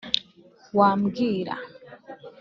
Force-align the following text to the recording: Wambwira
Wambwira 0.77 1.53